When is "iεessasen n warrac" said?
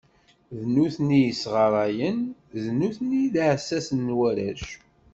3.41-4.65